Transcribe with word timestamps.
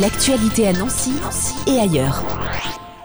L'actualité 0.00 0.68
à 0.68 0.72
Nancy 0.74 1.14
et 1.66 1.78
ailleurs. 1.78 2.22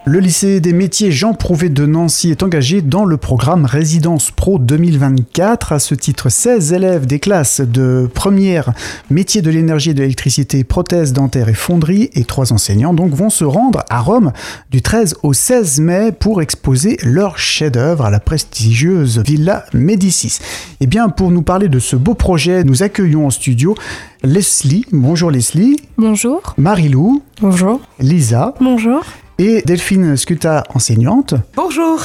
Le 0.03 0.17
lycée 0.17 0.61
des 0.61 0.73
métiers 0.73 1.11
Jean 1.11 1.35
Prouvé 1.35 1.69
de 1.69 1.85
Nancy 1.85 2.31
est 2.31 2.41
engagé 2.41 2.81
dans 2.81 3.05
le 3.05 3.17
programme 3.17 3.65
Résidence 3.65 4.31
Pro 4.31 4.57
2024. 4.57 5.73
À 5.73 5.79
ce 5.79 5.93
titre, 5.93 6.29
16 6.29 6.73
élèves 6.73 7.05
des 7.05 7.19
classes 7.19 7.61
de 7.61 8.09
première 8.11 8.73
métiers 9.11 9.43
de 9.43 9.51
l'énergie 9.51 9.91
et 9.91 9.93
de 9.93 10.01
l'électricité, 10.01 10.63
prothèses 10.63 11.13
dentaires 11.13 11.49
et 11.49 11.53
fonderie 11.53 12.09
et 12.13 12.23
trois 12.23 12.51
enseignants 12.51 12.95
donc 12.95 13.13
vont 13.13 13.29
se 13.29 13.43
rendre 13.43 13.83
à 13.91 13.99
Rome 13.99 14.31
du 14.71 14.81
13 14.81 15.17
au 15.21 15.33
16 15.33 15.79
mai 15.81 16.11
pour 16.11 16.41
exposer 16.41 16.97
leur 17.03 17.37
chef-d'œuvre 17.37 18.05
à 18.05 18.09
la 18.09 18.19
prestigieuse 18.19 19.19
Villa 19.19 19.65
Médicis. 19.71 20.39
Et 20.79 20.87
bien, 20.87 21.09
pour 21.09 21.29
nous 21.29 21.43
parler 21.43 21.69
de 21.69 21.77
ce 21.77 21.95
beau 21.95 22.15
projet, 22.15 22.63
nous 22.63 22.81
accueillons 22.81 23.27
en 23.27 23.29
studio 23.29 23.75
Leslie. 24.23 24.83
Bonjour 24.91 25.29
Leslie. 25.29 25.75
Bonjour. 25.99 26.41
Marilou. 26.57 27.21
Bonjour. 27.39 27.81
Lisa. 27.99 28.55
Bonjour 28.59 29.03
et 29.41 29.63
Delphine 29.63 30.15
Scuta, 30.17 30.63
enseignante. 30.75 31.33
Bonjour. 31.55 31.99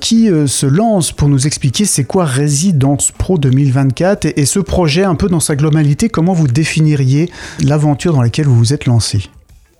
Qui 0.00 0.30
euh, 0.30 0.46
se 0.46 0.66
lance 0.66 1.10
pour 1.10 1.28
nous 1.28 1.48
expliquer 1.48 1.84
c'est 1.84 2.04
quoi 2.04 2.24
Résidence 2.24 3.10
Pro 3.10 3.38
2024 3.38 4.26
et, 4.36 4.46
ce 4.46 4.60
projet 4.60 5.02
un 5.02 5.16
peu 5.16 5.28
dans 5.28 5.40
sa 5.40 5.56
globalité, 5.56 6.08
comment 6.08 6.32
vous 6.32 6.46
définiriez 6.46 7.28
l'aventure 7.64 8.12
dans 8.12 8.22
laquelle 8.22 8.46
vous 8.46 8.54
vous 8.54 8.72
êtes 8.72 8.86
lancé? 8.86 9.22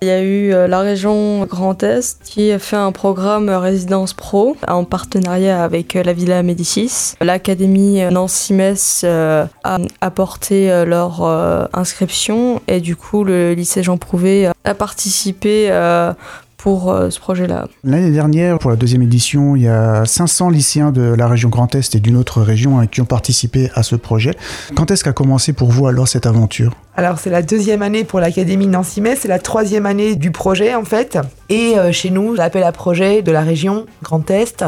Il 0.01 0.09
y 0.09 0.11
a 0.11 0.21
eu 0.21 0.53
euh, 0.53 0.67
la 0.67 0.81
région 0.81 1.45
Grand 1.45 1.81
Est 1.81 2.19
qui 2.25 2.51
a 2.51 2.59
fait 2.59 2.75
un 2.75 2.91
programme 2.91 3.49
Résidence 3.49 4.13
Pro 4.13 4.57
en 4.67 4.83
partenariat 4.83 5.63
avec 5.63 5.95
euh, 5.95 6.03
la 6.03 6.11
Villa 6.11 6.43
Médicis. 6.43 7.13
L'Académie 7.21 8.01
Nancy-Metz 8.11 9.05
a 9.05 9.77
apporté 10.01 10.83
leur 10.85 11.23
inscription 11.73 12.61
et 12.67 12.81
du 12.81 12.97
coup 12.97 13.23
le 13.23 13.53
lycée 13.53 13.81
Jean 13.81 13.97
Prouvé 13.97 14.51
a 14.65 14.73
participé 14.75 15.71
pour 16.57 16.91
euh, 16.91 17.09
ce 17.09 17.19
projet-là. 17.19 17.67
L'année 17.83 18.11
dernière, 18.11 18.59
pour 18.59 18.69
la 18.69 18.75
deuxième 18.75 19.03
édition, 19.03 19.55
il 19.55 19.63
y 19.63 19.67
a 19.67 20.05
500 20.05 20.49
lycéens 20.49 20.91
de 20.91 21.01
la 21.01 21.27
région 21.27 21.49
Grand 21.49 21.73
Est 21.75 21.95
et 21.95 21.99
d'une 21.99 22.17
autre 22.17 22.41
région 22.41 22.79
hein, 22.79 22.87
qui 22.87 23.01
ont 23.01 23.05
participé 23.05 23.69
à 23.75 23.83
ce 23.83 23.95
projet. 23.95 24.35
Quand 24.75 24.91
est-ce 24.91 25.03
qu'a 25.03 25.13
commencé 25.13 25.53
pour 25.53 25.69
vous 25.69 25.87
alors 25.87 26.07
cette 26.07 26.25
aventure? 26.25 26.73
Alors 26.95 27.19
c'est 27.19 27.29
la 27.29 27.43
deuxième 27.43 27.83
année 27.83 28.03
pour 28.03 28.19
l'Académie 28.19 28.67
Nancy-Metz, 28.67 29.19
c'est 29.21 29.27
la 29.27 29.39
troisième 29.39 29.85
année 29.85 30.15
du 30.15 30.31
projet 30.31 30.73
en 30.73 30.83
fait. 30.83 31.17
Et 31.49 31.77
euh, 31.77 31.91
chez 31.91 32.09
nous, 32.09 32.33
l'appel 32.33 32.63
à 32.63 32.71
projet 32.71 33.21
de 33.21 33.31
la 33.31 33.41
région 33.41 33.85
Grand 34.01 34.29
Est, 34.31 34.65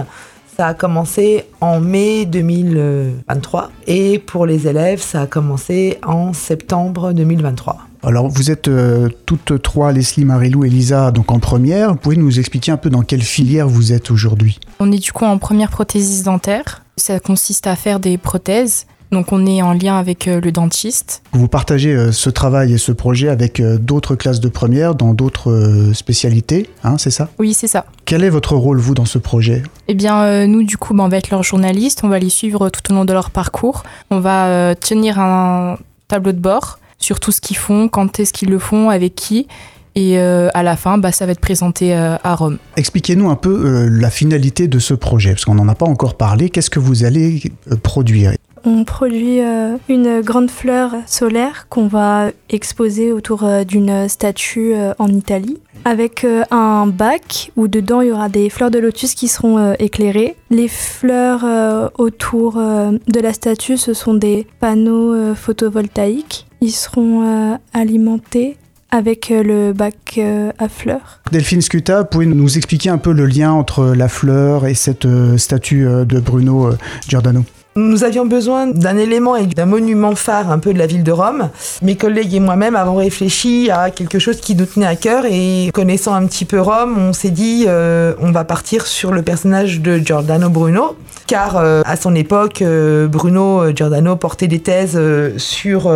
ça 0.55 0.67
a 0.67 0.73
commencé 0.73 1.45
en 1.61 1.79
mai 1.79 2.25
2023 2.25 3.71
et 3.87 4.19
pour 4.19 4.45
les 4.45 4.67
élèves, 4.67 5.01
ça 5.01 5.21
a 5.21 5.27
commencé 5.27 5.97
en 6.05 6.33
septembre 6.33 7.13
2023. 7.13 7.88
Alors 8.01 8.29
vous 8.29 8.49
êtes 8.49 8.69
euh, 8.69 9.09
toutes 9.25 9.61
trois, 9.61 9.91
Leslie, 9.91 10.23
Marilou 10.23 10.63
et 10.63 10.69
Lisa, 10.69 11.11
donc 11.11 11.31
en 11.31 11.39
première. 11.39 11.89
Vous 11.89 11.97
pouvez 11.97 12.15
nous 12.15 12.39
expliquer 12.39 12.71
un 12.71 12.77
peu 12.77 12.89
dans 12.89 13.01
quelle 13.01 13.21
filière 13.21 13.67
vous 13.67 13.91
êtes 13.91 14.09
aujourd'hui? 14.09 14.59
On 14.79 14.91
est 14.91 14.99
du 14.99 15.11
coup 15.11 15.25
en 15.25 15.37
première 15.37 15.69
prothésiste 15.69 16.25
dentaire. 16.25 16.83
Ça 16.95 17.19
consiste 17.19 17.67
à 17.67 17.75
faire 17.75 17.99
des 17.99 18.17
prothèses. 18.17 18.85
Donc 19.11 19.33
on 19.33 19.45
est 19.45 19.61
en 19.61 19.73
lien 19.73 19.97
avec 19.97 20.27
euh, 20.27 20.39
le 20.39 20.51
dentiste. 20.51 21.23
Vous 21.33 21.47
partagez 21.49 21.93
euh, 21.93 22.11
ce 22.13 22.29
travail 22.29 22.73
et 22.73 22.77
ce 22.77 22.93
projet 22.93 23.27
avec 23.27 23.61
d'autres 23.61 24.15
classes 24.15 24.39
de 24.39 24.49
première 24.49 24.95
dans 24.95 25.13
d'autres 25.13 25.91
spécialités, 25.93 26.69
hein, 26.83 26.97
c'est 26.97 27.11
ça? 27.11 27.27
Oui, 27.37 27.53
c'est 27.53 27.67
ça. 27.67 27.85
Quel 28.05 28.23
est 28.23 28.29
votre 28.29 28.55
rôle, 28.55 28.79
vous, 28.79 28.93
dans 28.93 29.05
ce 29.05 29.17
projet? 29.17 29.61
Eh 29.87 29.93
bien, 29.93 30.47
nous, 30.47 30.63
du 30.63 30.77
coup, 30.77 30.93
ben, 30.93 31.03
on 31.05 31.09
va 31.09 31.17
être 31.17 31.31
leurs 31.31 31.43
journalistes, 31.43 32.03
on 32.03 32.07
va 32.07 32.19
les 32.19 32.29
suivre 32.29 32.69
tout 32.69 32.91
au 32.91 32.95
long 32.95 33.03
de 33.03 33.13
leur 33.13 33.31
parcours. 33.31 33.83
On 34.09 34.19
va 34.19 34.73
tenir 34.75 35.19
un 35.19 35.77
tableau 36.07 36.31
de 36.31 36.39
bord 36.39 36.78
sur 36.99 37.19
tout 37.19 37.31
ce 37.31 37.41
qu'ils 37.41 37.57
font, 37.57 37.87
quand 37.87 38.19
est-ce 38.19 38.33
qu'ils 38.33 38.49
le 38.49 38.59
font, 38.59 38.89
avec 38.89 39.15
qui. 39.15 39.47
Et 39.95 40.19
euh, 40.19 40.49
à 40.53 40.63
la 40.63 40.75
fin, 40.75 40.97
bah, 40.97 41.11
ça 41.11 41.25
va 41.25 41.31
être 41.31 41.41
présenté 41.41 41.95
euh, 41.95 42.15
à 42.23 42.35
Rome. 42.35 42.57
Expliquez-nous 42.77 43.29
un 43.29 43.35
peu 43.35 43.49
euh, 43.49 43.89
la 43.89 44.09
finalité 44.09 44.67
de 44.67 44.79
ce 44.79 44.93
projet, 44.93 45.31
parce 45.31 45.45
qu'on 45.45 45.55
n'en 45.55 45.67
a 45.67 45.75
pas 45.75 45.87
encore 45.87 46.15
parlé. 46.15 46.49
Qu'est-ce 46.49 46.69
que 46.69 46.79
vous 46.79 47.03
allez 47.03 47.41
produire? 47.83 48.33
On 48.65 48.83
produit 48.83 49.39
une 49.87 50.19
grande 50.19 50.51
fleur 50.51 50.91
solaire 51.05 51.67
qu'on 51.69 51.87
va 51.87 52.31
exposer 52.49 53.13
autour 53.13 53.47
d'une 53.65 54.09
statue 54.09 54.73
en 54.97 55.07
Italie 55.07 55.59
avec 55.85 56.27
un 56.51 56.85
bac 56.87 57.53
où 57.55 57.69
dedans 57.69 58.01
il 58.01 58.09
y 58.09 58.11
aura 58.11 58.27
des 58.27 58.49
fleurs 58.49 58.69
de 58.69 58.79
lotus 58.79 59.15
qui 59.15 59.29
seront 59.29 59.75
éclairées. 59.79 60.35
Les 60.49 60.67
fleurs 60.67 61.89
autour 61.97 62.55
de 62.55 63.19
la 63.21 63.31
statue, 63.31 63.77
ce 63.77 63.93
sont 63.93 64.13
des 64.13 64.45
panneaux 64.59 65.33
photovoltaïques 65.35 66.48
ils 66.61 66.71
seront 66.71 67.23
euh, 67.23 67.55
alimentés 67.73 68.57
avec 68.91 69.31
euh, 69.31 69.43
le 69.43 69.73
bac 69.73 70.15
euh, 70.17 70.51
à 70.57 70.67
fleurs. 70.67 71.21
Delphine 71.31 71.61
Scuta, 71.61 72.03
pouvez 72.03 72.25
nous 72.25 72.57
expliquer 72.57 72.89
un 72.89 72.97
peu 72.97 73.11
le 73.11 73.25
lien 73.25 73.51
entre 73.51 73.93
la 73.95 74.09
fleur 74.09 74.65
et 74.65 74.73
cette 74.73 75.07
statue 75.37 75.85
de 75.85 76.19
Bruno 76.19 76.71
Giordano? 77.07 77.43
Nous 77.75 78.03
avions 78.03 78.25
besoin 78.25 78.67
d'un 78.67 78.97
élément 78.97 79.35
et 79.35 79.45
d'un 79.45 79.65
monument 79.65 80.15
phare 80.15 80.51
un 80.51 80.59
peu 80.59 80.73
de 80.73 80.79
la 80.79 80.87
ville 80.87 81.03
de 81.03 81.11
Rome. 81.11 81.49
Mes 81.81 81.95
collègues 81.95 82.33
et 82.33 82.39
moi-même 82.39 82.75
avons 82.75 82.95
réfléchi 82.95 83.69
à 83.71 83.89
quelque 83.89 84.19
chose 84.19 84.41
qui 84.41 84.55
nous 84.55 84.65
tenait 84.65 84.85
à 84.85 84.95
cœur 84.95 85.23
et 85.25 85.69
connaissant 85.73 86.13
un 86.13 86.25
petit 86.25 86.45
peu 86.45 86.59
Rome, 86.59 86.97
on 86.97 87.13
s'est 87.13 87.29
dit 87.29 87.65
on 87.67 88.31
va 88.31 88.43
partir 88.43 88.85
sur 88.85 89.11
le 89.11 89.21
personnage 89.21 89.81
de 89.81 89.97
Giordano 89.97 90.49
Bruno 90.49 90.95
car 91.29 91.57
euh, 91.57 91.83
à 91.85 91.95
son 91.95 92.15
époque, 92.15 92.63
euh, 92.63 93.07
Bruno 93.07 93.61
euh, 93.61 93.71
Giordano 93.71 94.15
portait 94.15 94.47
des 94.47 94.59
thèses 94.59 94.99
sur 95.37 95.93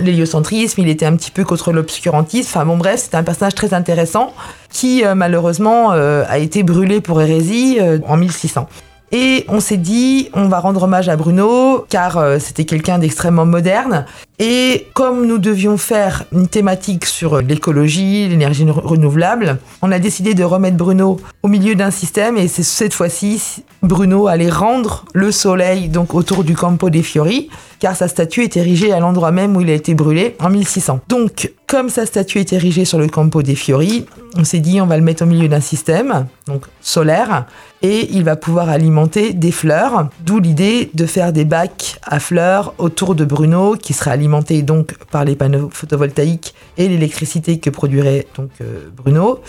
l'héliocentrisme, 0.00 0.80
il 0.80 0.88
était 0.88 1.06
un 1.06 1.14
petit 1.14 1.30
peu 1.30 1.44
contre 1.44 1.72
l'obscurantisme, 1.72 2.48
enfin 2.52 2.66
bon 2.66 2.76
bref, 2.76 3.02
c'était 3.04 3.16
un 3.16 3.22
personnage 3.22 3.54
très 3.54 3.72
intéressant 3.72 4.34
qui 4.70 5.04
malheureusement 5.14 5.90
a 5.92 6.38
été 6.38 6.64
brûlé 6.64 7.00
pour 7.00 7.22
hérésie 7.22 7.78
en 8.08 8.16
1600. 8.16 8.68
Et 9.12 9.44
on 9.48 9.60
s'est 9.60 9.76
dit, 9.76 10.30
on 10.32 10.48
va 10.48 10.58
rendre 10.58 10.82
hommage 10.82 11.08
à 11.08 11.16
Bruno, 11.16 11.84
car 11.88 12.40
c'était 12.40 12.64
quelqu'un 12.64 12.98
d'extrêmement 12.98 13.46
moderne. 13.46 14.06
Et 14.40 14.88
comme 14.94 15.26
nous 15.26 15.38
devions 15.38 15.76
faire 15.76 16.24
une 16.32 16.48
thématique 16.48 17.06
sur 17.06 17.40
l'écologie, 17.40 18.28
l'énergie 18.28 18.66
renouvelable, 18.68 19.58
on 19.80 19.92
a 19.92 20.00
décidé 20.00 20.34
de 20.34 20.42
remettre 20.42 20.76
Bruno 20.76 21.20
au 21.44 21.48
milieu 21.48 21.76
d'un 21.76 21.92
système 21.92 22.36
et 22.36 22.48
cette 22.48 22.94
fois-ci 22.94 23.62
Bruno 23.82 24.26
allait 24.26 24.50
rendre 24.50 25.04
le 25.12 25.30
soleil 25.30 25.88
donc 25.88 26.14
autour 26.14 26.42
du 26.42 26.56
Campo 26.56 26.90
dei 26.90 27.04
Fiori 27.04 27.48
car 27.78 27.94
sa 27.94 28.08
statue 28.08 28.42
est 28.42 28.56
érigée 28.56 28.92
à 28.92 28.98
l'endroit 28.98 29.30
même 29.30 29.56
où 29.56 29.60
il 29.60 29.70
a 29.70 29.74
été 29.74 29.94
brûlé 29.94 30.34
en 30.40 30.50
1600. 30.50 31.00
Donc 31.08 31.52
comme 31.68 31.88
sa 31.88 32.04
statue 32.04 32.40
est 32.40 32.52
érigée 32.52 32.84
sur 32.84 32.98
le 32.98 33.06
Campo 33.08 33.42
dei 33.42 33.54
Fiori, 33.54 34.06
on 34.36 34.42
s'est 34.42 34.60
dit 34.60 34.80
on 34.80 34.86
va 34.86 34.96
le 34.96 35.04
mettre 35.04 35.22
au 35.22 35.26
milieu 35.26 35.48
d'un 35.48 35.60
système 35.60 36.26
donc 36.46 36.64
solaire 36.80 37.46
et 37.82 38.08
il 38.12 38.24
va 38.24 38.34
pouvoir 38.36 38.70
alimenter 38.70 39.34
des 39.34 39.52
fleurs, 39.52 40.08
d'où 40.24 40.40
l'idée 40.40 40.90
de 40.94 41.04
faire 41.04 41.32
des 41.32 41.44
bacs 41.44 42.00
à 42.02 42.18
fleurs 42.18 42.72
autour 42.78 43.14
de 43.14 43.26
Bruno 43.26 43.76
qui 43.76 43.92
seraient 43.92 44.12
alimenté 44.24 44.62
donc 44.62 44.94
par 45.10 45.24
les 45.24 45.36
panneaux 45.36 45.68
photovoltaïques 45.70 46.54
et 46.78 46.88
l'électricité 46.88 47.58
que 47.58 47.68
produirait 47.68 48.26
donc 48.36 48.50
euh, 48.60 48.88
Bruno. 48.96 49.40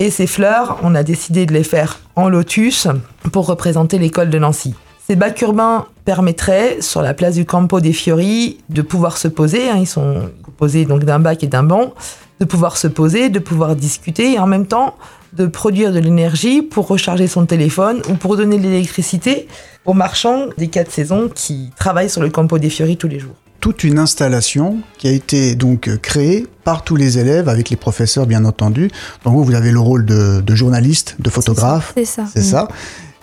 Et 0.00 0.10
ces 0.10 0.26
fleurs, 0.26 0.78
on 0.82 0.96
a 0.96 1.04
décidé 1.04 1.46
de 1.46 1.52
les 1.52 1.62
faire 1.62 2.00
en 2.16 2.28
lotus 2.28 2.88
pour 3.32 3.46
représenter 3.46 3.98
l'école 3.98 4.30
de 4.30 4.38
Nancy. 4.40 4.74
Ces 5.06 5.14
bacs 5.14 5.40
urbains 5.42 5.86
permettraient, 6.04 6.78
sur 6.80 7.00
la 7.00 7.14
place 7.14 7.36
du 7.36 7.44
Campo 7.44 7.78
des 7.78 7.92
Fiori, 7.92 8.58
de 8.70 8.82
pouvoir 8.82 9.18
se 9.18 9.28
poser. 9.28 9.70
Hein, 9.70 9.76
ils 9.78 9.86
sont 9.86 10.30
composés 10.42 10.84
donc 10.84 11.04
d'un 11.04 11.20
bac 11.20 11.44
et 11.44 11.46
d'un 11.46 11.62
banc, 11.62 11.94
de 12.40 12.44
pouvoir 12.44 12.76
se 12.76 12.88
poser, 12.88 13.28
de 13.28 13.38
pouvoir 13.38 13.76
discuter 13.76 14.32
et 14.32 14.38
en 14.40 14.48
même 14.48 14.66
temps 14.66 14.96
de 15.32 15.46
produire 15.46 15.92
de 15.92 15.98
l'énergie 15.98 16.62
pour 16.62 16.88
recharger 16.88 17.26
son 17.26 17.44
téléphone 17.44 18.02
ou 18.08 18.14
pour 18.14 18.36
donner 18.36 18.56
de 18.56 18.62
l'électricité 18.62 19.48
aux 19.84 19.94
marchands 19.94 20.46
des 20.58 20.68
quatre 20.68 20.90
saisons 20.90 21.28
qui 21.32 21.70
travaillent 21.76 22.10
sur 22.10 22.22
le 22.22 22.30
Campo 22.30 22.58
des 22.58 22.70
Fiori 22.70 22.96
tous 22.96 23.08
les 23.08 23.18
jours 23.18 23.34
toute 23.64 23.82
une 23.82 23.98
installation 23.98 24.80
qui 24.98 25.08
a 25.08 25.10
été 25.10 25.54
donc 25.54 25.88
créée 26.02 26.46
par 26.64 26.84
tous 26.84 26.96
les 26.96 27.18
élèves, 27.18 27.48
avec 27.48 27.70
les 27.70 27.76
professeurs 27.76 28.26
bien 28.26 28.44
entendu. 28.44 28.90
Donc 29.24 29.32
vous, 29.32 29.42
vous 29.42 29.54
avez 29.54 29.70
le 29.70 29.80
rôle 29.80 30.04
de, 30.04 30.54
journaliste, 30.54 31.16
de 31.18 31.30
photographe. 31.30 31.94
C'est 31.96 32.04
ça. 32.04 32.24
C'est 32.30 32.42
ça. 32.42 32.68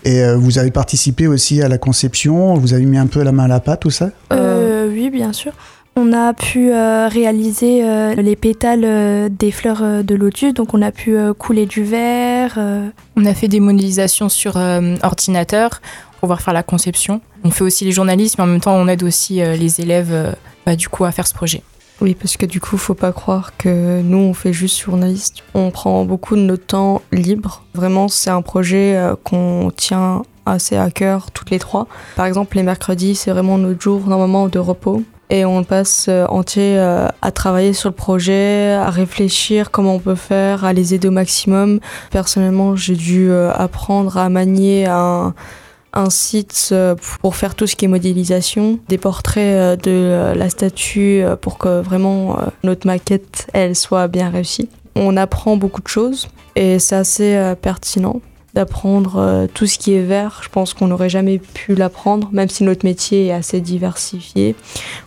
Et 0.04 0.24
euh, 0.24 0.36
vous 0.38 0.57
avez 0.57 0.71
participé 0.71 1.27
aussi 1.27 1.62
à 1.62 1.68
la 1.68 1.77
conception, 1.77 2.56
vous 2.56 2.74
avez 2.74 2.86
mis 2.86 2.98
un 2.98 3.06
peu 3.06 3.21
la 3.21 3.31
main 3.31 3.44
à 3.44 3.48
la 3.50 3.60
pâte, 3.60 3.81
tout 3.81 3.92
ça? 3.92 4.10
Euh, 4.33 4.89
Oui, 4.92 5.12
bien 5.12 5.31
sûr. 5.31 5.51
On 5.95 6.12
a 6.12 6.33
pu 6.33 6.71
euh, 6.71 7.07
réaliser 7.07 7.83
les 8.15 8.36
pétales 8.36 9.30
des 9.30 9.51
fleurs 9.51 10.04
de 10.04 10.15
lotus, 10.15 10.56
donc 10.56 10.74
on 10.74 10.81
a 10.81 10.92
pu 10.92 11.18
couler 11.38 11.68
du 11.68 11.83
verre. 11.83 12.57
On 13.15 13.25
a 13.25 13.33
fait 13.36 13.48
des 13.48 13.60
modélisations 13.60 14.30
sur 14.30 14.57
ordinateur 15.04 15.81
pouvoir 16.21 16.41
faire 16.41 16.53
la 16.53 16.63
conception. 16.63 17.19
On 17.44 17.50
fait 17.50 17.63
aussi 17.63 17.83
les 17.83 17.91
journalistes, 17.91 18.38
mais 18.38 18.44
en 18.45 18.47
même 18.47 18.62
temps, 18.62 18.75
on 18.75 18.88
aide 18.88 19.03
aussi 19.03 19.41
euh, 19.41 19.56
les 19.56 19.81
élèves 19.81 20.13
euh, 20.13 20.31
bah, 20.65 20.75
du 20.75 20.88
coup 20.88 21.03
à 21.03 21.12
faire 21.12 21.27
ce 21.27 21.33
projet. 21.33 21.63
Oui, 22.00 22.15
parce 22.15 22.38
que 22.38 22.45
du 22.45 22.59
coup, 22.59 22.77
faut 22.77 22.94
pas 22.94 23.12
croire 23.12 23.57
que 23.57 24.01
nous, 24.01 24.18
on 24.18 24.33
fait 24.33 24.53
juste 24.53 24.79
journaliste. 24.79 25.44
On 25.53 25.71
prend 25.71 26.06
beaucoup 26.06 26.35
de 26.35 26.41
notre 26.41 26.65
temps 26.65 27.01
libre. 27.12 27.63
Vraiment, 27.73 28.07
c'est 28.07 28.29
un 28.29 28.41
projet 28.41 28.95
euh, 28.95 29.15
qu'on 29.23 29.71
tient 29.75 30.21
assez 30.45 30.77
à 30.77 30.89
cœur 30.89 31.31
toutes 31.31 31.50
les 31.50 31.59
trois. 31.59 31.88
Par 32.15 32.25
exemple, 32.25 32.56
les 32.56 32.63
mercredis, 32.63 33.15
c'est 33.15 33.31
vraiment 33.31 33.57
notre 33.57 33.81
jour 33.81 34.07
normalement 34.07 34.47
de 34.47 34.59
repos. 34.59 35.03
et 35.29 35.45
on 35.45 35.63
passe 35.63 36.09
entier 36.29 36.77
à 36.79 37.31
travailler 37.31 37.74
sur 37.74 37.89
le 37.89 37.95
projet, 37.95 38.74
à 38.74 38.89
réfléchir 38.89 39.69
comment 39.69 39.95
on 39.95 40.00
peut 40.00 40.15
faire, 40.15 40.65
à 40.65 40.74
les 40.74 40.95
aider 40.95 41.07
au 41.07 41.12
maximum. 41.12 41.79
Personnellement, 42.09 42.75
j'ai 42.75 42.95
dû 42.95 43.31
apprendre 43.31 44.17
à 44.17 44.29
manier 44.29 44.88
un, 44.88 45.35
un 45.93 46.09
site 46.09 46.73
pour 47.21 47.35
faire 47.35 47.55
tout 47.55 47.67
ce 47.67 47.75
qui 47.75 47.85
est 47.85 47.88
modélisation, 47.88 48.79
des 48.88 48.97
portraits 48.97 49.81
de 49.83 50.33
la 50.35 50.49
statue 50.49 51.23
pour 51.41 51.57
que 51.57 51.81
vraiment 51.81 52.38
notre 52.63 52.88
maquette 52.88 53.47
elle 53.53 53.75
soit 53.75 54.07
bien 54.07 54.29
réussie. 54.29 54.69
On 54.95 55.17
apprend 55.17 55.57
beaucoup 55.57 55.81
de 55.81 55.88
choses 55.88 56.29
et 56.55 56.79
c'est 56.79 56.95
assez 56.95 57.53
pertinent 57.61 58.21
d'apprendre 58.53 59.15
euh, 59.17 59.47
tout 59.51 59.65
ce 59.65 59.77
qui 59.77 59.93
est 59.93 60.01
vert. 60.01 60.41
Je 60.43 60.49
pense 60.49 60.73
qu'on 60.73 60.88
n'aurait 60.88 61.09
jamais 61.09 61.39
pu 61.39 61.75
l'apprendre, 61.75 62.29
même 62.31 62.49
si 62.49 62.63
notre 62.63 62.85
métier 62.85 63.27
est 63.27 63.31
assez 63.31 63.61
diversifié. 63.61 64.55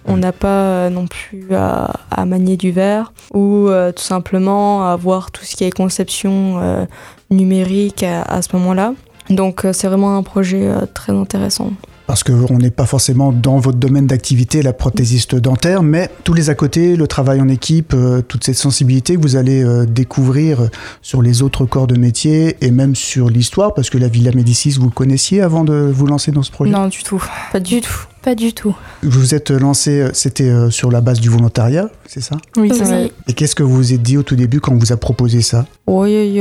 On 0.06 0.16
n'a 0.16 0.32
pas 0.32 0.48
euh, 0.48 0.90
non 0.90 1.06
plus 1.06 1.48
à, 1.54 2.24
manier 2.24 2.56
du 2.56 2.70
verre 2.70 3.12
ou 3.32 3.68
euh, 3.68 3.92
tout 3.92 4.02
simplement 4.02 4.88
à 4.88 4.96
voir 4.96 5.30
tout 5.30 5.44
ce 5.44 5.56
qui 5.56 5.64
est 5.64 5.70
conception 5.70 6.86
numérique 7.30 8.02
à 8.02 8.40
ce 8.40 8.56
moment-là. 8.56 8.94
Donc 9.30 9.66
c'est 9.72 9.88
vraiment 9.88 10.16
un 10.16 10.22
projet 10.22 10.70
très 10.92 11.12
intéressant 11.12 11.72
parce 12.06 12.22
qu'on 12.22 12.58
n'est 12.58 12.70
pas 12.70 12.86
forcément 12.86 13.32
dans 13.32 13.58
votre 13.58 13.78
domaine 13.78 14.06
d'activité, 14.06 14.62
la 14.62 14.72
prothésiste 14.72 15.34
dentaire, 15.34 15.82
mais 15.82 16.10
tous 16.22 16.34
les 16.34 16.50
à 16.50 16.54
côté, 16.54 16.96
le 16.96 17.06
travail 17.06 17.40
en 17.40 17.48
équipe, 17.48 17.94
euh, 17.94 18.20
toute 18.20 18.44
cette 18.44 18.56
sensibilité 18.56 19.16
que 19.16 19.20
vous 19.20 19.36
allez 19.36 19.64
euh, 19.64 19.86
découvrir 19.86 20.68
sur 21.00 21.22
les 21.22 21.42
autres 21.42 21.64
corps 21.64 21.86
de 21.86 21.98
métier 21.98 22.56
et 22.60 22.70
même 22.70 22.94
sur 22.94 23.30
l'histoire, 23.30 23.74
parce 23.74 23.90
que 23.90 23.98
la 23.98 24.08
Villa 24.08 24.32
Médicis, 24.32 24.72
vous 24.72 24.90
connaissiez 24.90 25.40
avant 25.40 25.64
de 25.64 25.90
vous 25.92 26.06
lancer 26.06 26.30
dans 26.30 26.42
ce 26.42 26.50
projet? 26.50 26.70
Non, 26.70 26.88
du 26.88 27.02
tout. 27.02 27.24
Pas 27.52 27.60
du 27.60 27.80
tout. 27.80 28.06
Pas 28.22 28.34
du 28.34 28.52
tout. 28.52 28.74
Vous 29.02 29.34
êtes 29.34 29.50
lancé, 29.50 30.00
euh, 30.00 30.10
c'était 30.12 30.52
sur 30.70 30.90
la 30.90 31.00
base 31.00 31.20
du 31.20 31.28
volontariat, 31.28 31.88
c'est 32.06 32.22
ça? 32.22 32.36
Oui, 32.56 32.70
c'est 32.74 32.84
ça. 32.84 33.00
Et 33.28 33.32
qu'est-ce 33.34 33.54
que 33.54 33.62
vous 33.62 33.76
vous 33.76 33.92
êtes 33.92 34.02
dit 34.02 34.18
au 34.18 34.22
tout 34.22 34.36
début 34.36 34.60
quand 34.60 34.72
on 34.72 34.78
vous 34.78 34.92
a 34.92 34.96
proposé 34.96 35.40
ça? 35.42 35.66
Oui, 35.86 36.40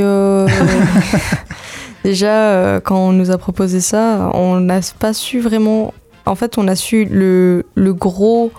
Déjà, 2.04 2.50
euh, 2.50 2.80
quand 2.80 2.98
on 2.98 3.12
nous 3.12 3.30
a 3.30 3.38
proposé 3.38 3.80
ça, 3.80 4.30
on 4.34 4.60
n'a 4.60 4.80
pas 4.98 5.14
su 5.14 5.40
vraiment. 5.40 5.94
En 6.26 6.34
fait, 6.34 6.58
on 6.58 6.68
a 6.68 6.76
su 6.76 7.06
le, 7.06 7.64
le 7.74 7.94
gros 7.94 8.52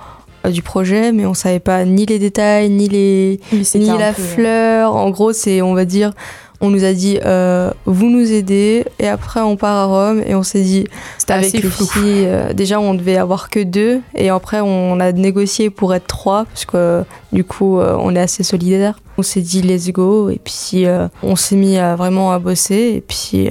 euh, 0.45 0.50
du 0.50 0.63
projet, 0.63 1.12
mais 1.12 1.27
on 1.27 1.36
savait 1.36 1.59
pas 1.59 1.86
ni 1.86 2.07
les 2.07 2.18
détails, 2.18 2.69
ni, 2.71 2.89
les, 2.89 3.39
ni 3.75 3.86
la 3.86 4.13
fleur. 4.13 4.95
En 4.95 5.12
gros, 5.12 5.31
c'est, 5.31 5.62
on 5.62 5.75
va 5.75 5.86
dire, 5.86 6.12
on 6.59 6.71
nous 6.71 6.83
a 6.86 6.94
dit 6.94 7.19
euh, 7.24 7.69
vous 7.86 8.09
nous 8.09 8.31
aidez 8.31 8.86
et 8.97 9.07
après 9.07 9.42
on 9.42 9.57
part 9.57 9.75
à 9.75 9.86
Rome 9.86 10.24
et 10.25 10.33
on 10.36 10.42
s'est 10.42 10.62
dit 10.62 10.86
avec 11.27 11.51
les 11.51 11.62
filles 11.69 12.25
euh, 12.25 12.53
déjà 12.53 12.80
on 12.80 12.94
devait 12.94 13.18
avoir 13.18 13.50
que 13.50 13.59
deux 13.62 14.00
et 14.15 14.30
après 14.30 14.62
on 14.62 15.01
a 15.01 15.12
négocié 15.12 15.69
pour 15.69 15.94
être 15.94 16.07
trois 16.07 16.45
parce 16.45 16.63
que 16.63 17.03
du 17.33 17.44
coup 17.44 17.77
on 17.80 18.15
est 18.15 18.21
assez 18.21 18.44
solidaires 18.44 18.97
on 19.17 19.23
s'est 19.23 19.41
dit 19.41 19.62
let's 19.62 19.91
go 19.91 20.29
et 20.29 20.39
puis 20.44 20.85
on 21.23 21.35
s'est 21.35 21.56
mis 21.56 21.77
à, 21.77 21.95
vraiment 21.95 22.31
à 22.31 22.39
bosser 22.39 22.94
et 22.95 23.01
puis 23.01 23.50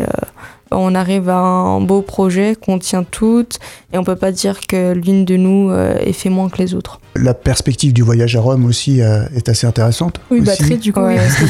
on 0.75 0.94
arrive 0.94 1.28
à 1.28 1.37
un 1.37 1.81
beau 1.81 2.02
projet 2.02 2.56
qu'on 2.56 2.78
tient 2.78 3.05
toutes 3.05 3.58
et 3.93 3.99
on 3.99 4.05
peut 4.05 4.16
pas 4.16 4.32
dire 4.32 4.61
que 4.66 4.93
l'une 4.93 5.25
de 5.25 5.37
nous 5.37 5.70
euh, 5.70 5.96
ait 5.99 6.12
fait 6.12 6.31
moins 6.31 6.49
que 6.49 6.58
les 6.58 6.75
autres. 6.75 7.00
La 7.14 7.34
perspective 7.34 7.93
du 7.93 8.02
voyage 8.02 8.37
à 8.37 8.40
Rome 8.40 8.64
aussi 8.64 9.00
euh, 9.00 9.25
est 9.34 9.49
assez 9.49 9.66
intéressante. 9.66 10.20
Oui, 10.31 10.40
bah, 10.40 10.56
très 10.56 10.76
du 10.76 10.93
coup, 10.93 11.00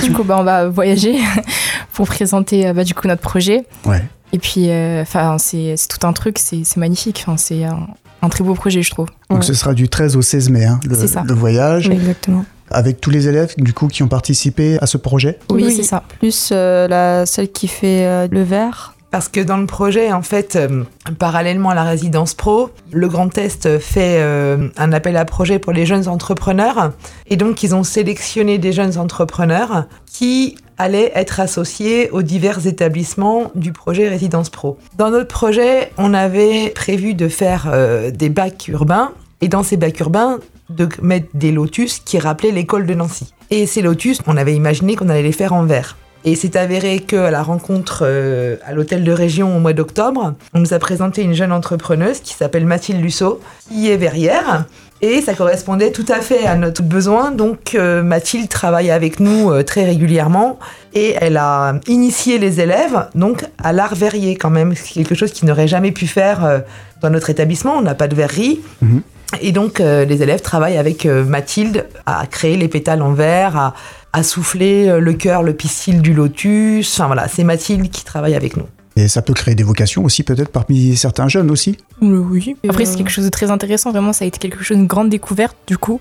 du 0.02 0.12
coup 0.12 0.24
bah, 0.24 0.36
on 0.38 0.44
va 0.44 0.68
voyager 0.68 1.16
pour 1.92 2.06
présenter 2.06 2.68
euh, 2.68 2.72
bah, 2.72 2.84
du 2.84 2.94
coup 2.94 3.08
notre 3.08 3.22
projet. 3.22 3.64
Ouais. 3.84 4.02
Et 4.32 4.38
puis, 4.38 4.68
enfin, 5.00 5.36
c'est 5.38 5.76
tout 5.88 6.04
un 6.04 6.12
truc, 6.12 6.38
c'est 6.40 6.76
magnifique. 6.76 7.24
Enfin, 7.24 7.36
c'est 7.36 7.62
un, 7.62 8.28
très 8.28 8.42
beau 8.42 8.54
projet, 8.54 8.82
je 8.82 8.90
trouve. 8.90 9.06
Donc 9.30 9.44
ce 9.44 9.54
sera 9.54 9.74
du 9.74 9.88
13 9.88 10.16
au 10.16 10.22
16 10.22 10.50
mai, 10.50 10.64
hein, 10.64 10.80
le, 10.82 10.96
le, 11.24 11.34
voyage. 11.34 11.88
Exactement 11.88 12.44
avec 12.74 13.00
tous 13.00 13.10
les 13.10 13.28
élèves 13.28 13.54
du 13.56 13.72
coup 13.72 13.88
qui 13.88 14.02
ont 14.02 14.08
participé 14.08 14.78
à 14.80 14.86
ce 14.86 14.96
projet 14.96 15.38
Oui, 15.50 15.72
c'est 15.74 15.82
ça. 15.82 16.02
Plus 16.18 16.50
la 16.50 17.24
celle 17.26 17.50
qui 17.50 17.68
fait 17.68 18.28
le 18.28 18.42
verre, 18.42 18.94
parce 19.14 19.28
que 19.28 19.38
dans 19.38 19.58
le 19.58 19.66
projet, 19.66 20.12
en 20.12 20.22
fait, 20.22 20.56
euh, 20.56 20.82
parallèlement 21.20 21.70
à 21.70 21.76
la 21.76 21.84
résidence 21.84 22.34
pro, 22.34 22.70
le 22.90 23.06
Grand 23.06 23.28
Test 23.28 23.78
fait 23.78 24.16
euh, 24.18 24.70
un 24.76 24.92
appel 24.92 25.16
à 25.16 25.24
projet 25.24 25.60
pour 25.60 25.70
les 25.70 25.86
jeunes 25.86 26.08
entrepreneurs. 26.08 26.90
Et 27.28 27.36
donc, 27.36 27.62
ils 27.62 27.76
ont 27.76 27.84
sélectionné 27.84 28.58
des 28.58 28.72
jeunes 28.72 28.98
entrepreneurs 28.98 29.84
qui 30.12 30.56
allaient 30.78 31.12
être 31.14 31.38
associés 31.38 32.10
aux 32.10 32.22
divers 32.22 32.66
établissements 32.66 33.52
du 33.54 33.70
projet 33.70 34.08
Résidence 34.08 34.50
Pro. 34.50 34.78
Dans 34.98 35.10
notre 35.10 35.28
projet, 35.28 35.92
on 35.96 36.12
avait 36.12 36.70
prévu 36.70 37.14
de 37.14 37.28
faire 37.28 37.70
euh, 37.72 38.10
des 38.10 38.30
bacs 38.30 38.66
urbains. 38.66 39.12
Et 39.40 39.46
dans 39.46 39.62
ces 39.62 39.76
bacs 39.76 40.00
urbains, 40.00 40.40
de 40.74 40.88
mettre 41.02 41.28
des 41.34 41.52
lotus 41.52 42.00
qui 42.04 42.18
rappelaient 42.18 42.50
l'école 42.50 42.86
de 42.86 42.94
Nancy. 42.94 43.32
Et 43.50 43.66
ces 43.66 43.82
lotus, 43.82 44.20
on 44.26 44.36
avait 44.36 44.54
imaginé 44.54 44.96
qu'on 44.96 45.08
allait 45.08 45.22
les 45.22 45.32
faire 45.32 45.52
en 45.52 45.64
verre. 45.64 45.96
Et 46.26 46.36
c'est 46.36 46.56
avéré 46.56 47.00
qu'à 47.00 47.30
la 47.30 47.42
rencontre 47.42 48.02
euh, 48.02 48.56
à 48.64 48.72
l'hôtel 48.72 49.04
de 49.04 49.12
région 49.12 49.54
au 49.54 49.60
mois 49.60 49.74
d'octobre, 49.74 50.34
on 50.54 50.58
nous 50.58 50.72
a 50.72 50.78
présenté 50.78 51.22
une 51.22 51.34
jeune 51.34 51.52
entrepreneuse 51.52 52.20
qui 52.20 52.32
s'appelle 52.32 52.64
Mathilde 52.64 53.02
Lusso, 53.02 53.40
qui 53.68 53.90
est 53.90 53.98
verrière. 53.98 54.64
Et 55.02 55.20
ça 55.20 55.34
correspondait 55.34 55.90
tout 55.90 56.06
à 56.08 56.20
fait 56.22 56.46
à 56.46 56.56
notre 56.56 56.82
besoin. 56.82 57.30
Donc 57.30 57.74
euh, 57.74 58.02
Mathilde 58.02 58.48
travaille 58.48 58.90
avec 58.90 59.20
nous 59.20 59.50
euh, 59.50 59.62
très 59.64 59.84
régulièrement 59.84 60.58
et 60.94 61.14
elle 61.20 61.36
a 61.36 61.74
initié 61.88 62.38
les 62.38 62.60
élèves 62.60 63.08
donc 63.14 63.44
à 63.62 63.74
l'art 63.74 63.94
verrier 63.94 64.36
quand 64.36 64.50
même, 64.50 64.72
quelque 64.74 65.14
chose 65.14 65.30
qu'ils 65.30 65.46
n'auraient 65.46 65.68
jamais 65.68 65.92
pu 65.92 66.06
faire 66.06 66.62
dans 67.02 67.10
notre 67.10 67.28
établissement. 67.28 67.76
On 67.76 67.82
n'a 67.82 67.94
pas 67.94 68.08
de 68.08 68.14
verrerie. 68.14 68.60
Mhm. 68.80 69.02
Et 69.40 69.52
donc 69.52 69.78
les 69.78 70.22
élèves 70.22 70.40
travaillent 70.40 70.78
avec 70.78 71.04
Mathilde 71.06 71.86
à 72.06 72.26
créer 72.26 72.56
les 72.56 72.68
pétales 72.68 73.02
en 73.02 73.12
verre, 73.12 73.56
à 73.56 73.74
à 74.14 74.22
souffler 74.22 74.88
euh, 74.88 75.00
le 75.00 75.12
cœur, 75.12 75.42
le 75.42 75.52
pistil 75.54 76.00
du 76.00 76.14
lotus. 76.14 76.94
Enfin 76.94 77.08
voilà, 77.08 77.26
c'est 77.26 77.42
Mathilde 77.42 77.90
qui 77.90 78.04
travaille 78.04 78.36
avec 78.36 78.56
nous. 78.56 78.64
Et 78.96 79.08
ça 79.08 79.22
peut 79.22 79.34
créer 79.34 79.56
des 79.56 79.64
vocations 79.64 80.04
aussi, 80.04 80.22
peut-être 80.22 80.52
parmi 80.52 80.94
certains 80.94 81.26
jeunes 81.26 81.50
aussi? 81.50 81.76
Oui. 82.00 82.54
Après, 82.68 82.84
c'est 82.84 82.96
quelque 82.96 83.10
chose 83.10 83.24
de 83.24 83.30
très 83.30 83.50
intéressant. 83.50 83.90
Vraiment, 83.90 84.12
ça 84.12 84.24
a 84.24 84.28
été 84.28 84.38
quelque 84.38 84.62
chose, 84.62 84.76
une 84.76 84.86
grande 84.86 85.10
découverte 85.10 85.56
du 85.66 85.76
coup. 85.76 86.00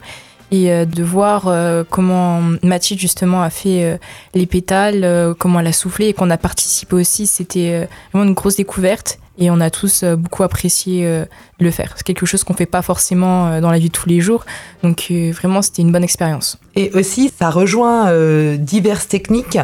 Et 0.51 0.71
euh, 0.71 0.85
de 0.85 1.03
voir 1.03 1.47
euh, 1.47 1.83
comment 1.89 2.41
Mathilde, 2.61 2.99
justement, 2.99 3.41
a 3.41 3.49
fait 3.49 3.99
les 4.33 4.45
pétales, 4.45 5.35
comment 5.39 5.59
elle 5.59 5.67
a 5.67 5.73
soufflé 5.73 6.07
et 6.07 6.13
qu'on 6.13 6.29
a 6.29 6.37
participé 6.37 6.95
aussi, 6.95 7.27
c'était 7.27 7.87
vraiment 8.11 8.27
une 8.27 8.35
grosse 8.35 8.57
découverte 8.57 9.19
et 9.37 9.49
on 9.49 9.59
a 9.59 9.69
tous 9.69 10.03
euh, 10.03 10.15
beaucoup 10.15 10.43
apprécié 10.43 11.05
euh, 11.05 11.25
le 11.59 11.71
faire. 11.71 11.93
C'est 11.95 12.05
quelque 12.05 12.25
chose 12.25 12.43
qu'on 12.43 12.53
fait 12.53 12.65
pas 12.65 12.81
forcément 12.81 13.47
euh, 13.47 13.61
dans 13.61 13.71
la 13.71 13.79
vie 13.79 13.87
de 13.87 13.93
tous 13.93 14.09
les 14.09 14.19
jours, 14.19 14.45
donc 14.83 15.11
vraiment 15.11 15.61
c'était 15.61 15.81
une 15.81 15.91
bonne 15.91 16.03
expérience. 16.03 16.59
Et 16.75 16.91
aussi, 16.93 17.31
ça 17.37 17.49
rejoint 17.49 18.11
diverses 18.57 19.07
techniques 19.07 19.57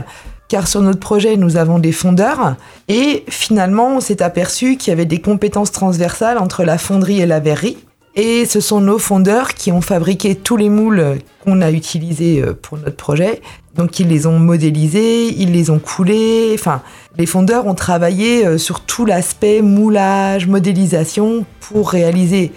car 0.48 0.68
sur 0.68 0.82
notre 0.82 1.00
projet, 1.00 1.38
nous 1.38 1.58
avons 1.58 1.78
des 1.78 1.92
fondeurs, 1.92 2.56
et 2.88 3.24
finalement, 3.30 3.98
on 3.98 4.00
s'est 4.00 4.24
aperçu 4.24 4.78
qu'il 4.78 4.90
y 4.90 4.94
avait 4.94 5.06
des 5.06 5.22
compétences 5.22 5.72
transversales 5.72 6.40
entre 6.40 6.64
la 6.64 6.80
fonderie 6.80 7.22
et 7.22 7.28
la 7.28 7.40
verrerie. 7.40 7.78
Et 8.16 8.46
ce 8.46 8.60
sont 8.60 8.82
nos 8.82 9.00
fondeurs 9.00 9.54
qui 9.54 9.72
ont 9.72 9.82
fabriqué 9.82 10.36
tous 10.36 10.58
les 10.58 10.70
moules 10.70 11.20
qu'on 11.44 11.62
a 11.62 11.72
utilisés 11.72 12.44
pour 12.62 12.78
notre 12.78 12.96
projet. 12.96 13.42
Donc 13.80 13.98
ils 13.98 14.10
les 14.10 14.28
ont 14.28 14.40
modélisés, 14.40 15.28
ils 15.28 15.54
les 15.54 15.70
ont 15.70 15.80
coulés. 15.80 16.52
Enfin, 16.54 16.82
les 17.18 17.26
fondeurs 17.26 17.66
ont 17.66 17.76
travaillé 17.76 18.46
euh, 18.46 18.58
sur 18.58 18.82
tout 18.82 19.06
l'aspect 19.06 19.62
moulage, 19.62 20.48
modélisation 20.48 21.46
pour 21.62 21.92
réaliser 21.92 22.52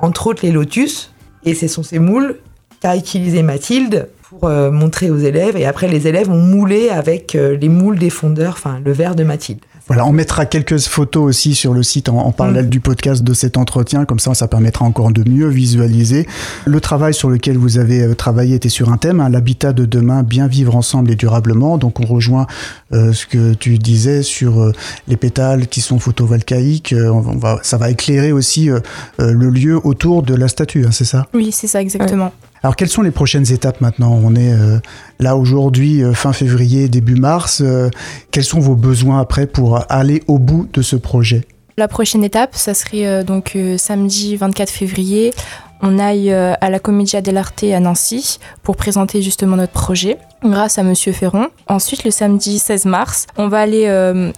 entre 0.00 0.26
autres 0.26 0.44
les 0.44 0.50
lotus. 0.50 1.12
Et 1.44 1.54
ce 1.54 1.68
sont 1.68 1.84
ces 1.84 2.00
moules 2.00 2.40
qu'a 2.80 2.96
utilisé 2.96 3.44
Mathilde 3.44 4.08
pour 4.22 4.48
euh, 4.48 4.72
montrer 4.72 5.10
aux 5.10 5.18
élèves. 5.18 5.56
Et 5.56 5.64
après, 5.64 5.86
les 5.86 6.08
élèves 6.08 6.28
ont 6.28 6.42
moulé 6.42 6.88
avec 6.88 7.36
euh, 7.36 7.56
les 7.56 7.68
moules 7.68 7.98
des 7.98 8.10
fondeurs, 8.10 8.54
enfin 8.56 8.80
le 8.84 8.90
verre 8.90 9.14
de 9.14 9.22
Mathilde. 9.22 9.60
Voilà, 9.86 10.06
on 10.06 10.12
mettra 10.12 10.46
quelques 10.46 10.78
photos 10.78 11.24
aussi 11.24 11.54
sur 11.54 11.74
le 11.74 11.82
site 11.82 12.08
en, 12.08 12.32
parallèle 12.32 12.66
mm. 12.66 12.70
du 12.70 12.80
podcast 12.80 13.22
de 13.22 13.34
cet 13.34 13.58
entretien, 13.58 14.06
comme 14.06 14.18
ça 14.18 14.32
ça 14.32 14.48
permettra 14.48 14.86
encore 14.86 15.12
de 15.12 15.28
mieux 15.28 15.48
visualiser. 15.48 16.26
Le 16.64 16.80
travail 16.80 17.12
sur 17.12 17.28
lequel 17.28 17.58
vous 17.58 17.76
avez 17.76 18.02
euh, 18.02 18.14
travaillé 18.14 18.54
était 18.54 18.70
sur 18.70 18.90
un 18.90 18.96
thème, 18.96 19.20
hein, 19.20 19.28
l'habitat 19.28 19.74
de 19.74 19.84
demain, 19.84 20.22
bien 20.22 20.46
vivre 20.46 20.74
ensemble 20.74 21.10
et 21.10 21.16
durablement. 21.16 21.76
Donc 21.76 22.00
on 22.00 22.06
rejoint 22.06 22.46
euh, 22.92 23.12
ce 23.12 23.26
que 23.26 23.52
tu 23.52 23.76
disais 23.76 24.22
sur 24.22 24.58
euh, 24.58 24.72
les 25.06 25.18
pétales 25.18 25.66
qui 25.66 25.82
sont 25.82 25.98
photovoltaïques. 25.98 26.94
on 26.98 27.20
va, 27.20 27.58
ça 27.62 27.76
va 27.76 27.90
éclairer 27.90 28.32
aussi 28.32 28.70
le 29.18 29.50
lieu 29.50 29.78
autour 29.84 30.22
de 30.22 30.34
la 30.34 30.48
statue, 30.48 30.86
hein, 30.86 30.90
c'est 30.92 31.04
ça? 31.04 31.26
Oui, 31.34 31.50
c'est 31.52 31.66
ça 31.66 31.80
exactement. 31.80 32.32
Alors 32.64 32.76
quelles 32.76 32.88
sont 32.88 33.02
les 33.02 33.10
prochaines 33.10 33.52
étapes 33.52 33.82
maintenant? 33.82 34.18
On 34.24 34.34
est 34.34 34.54
euh, 34.54 34.78
là 35.20 35.36
aujourd'hui, 35.36 36.02
euh, 36.02 36.14
fin 36.14 36.32
février, 36.32 36.88
début 36.88 37.14
mars. 37.14 37.60
Euh, 37.62 37.90
quels 38.30 38.42
sont 38.42 38.58
vos 38.58 38.74
besoins 38.74 39.20
après 39.20 39.46
pour 39.46 39.84
aller 39.90 40.22
au 40.28 40.38
bout 40.38 40.66
de 40.72 40.80
ce 40.80 40.96
projet? 40.96 41.46
La 41.76 41.88
prochaine 41.88 42.24
étape, 42.24 42.54
ça 42.54 42.72
serait 42.72 43.22
donc 43.22 43.58
samedi 43.76 44.36
24 44.36 44.70
février. 44.70 45.34
On 45.82 45.98
aille 45.98 46.32
à 46.32 46.70
la 46.70 46.78
Commedia 46.78 47.20
dell'Arte 47.20 47.64
à 47.64 47.80
Nancy 47.80 48.38
pour 48.62 48.76
présenter 48.76 49.20
justement 49.20 49.56
notre 49.56 49.72
projet 49.72 50.16
grâce 50.42 50.78
à 50.78 50.84
Monsieur 50.84 51.12
Ferron. 51.12 51.48
Ensuite, 51.66 52.04
le 52.04 52.12
samedi 52.12 52.60
16 52.60 52.86
mars, 52.86 53.26
on 53.36 53.48
va 53.48 53.58
aller 53.58 53.90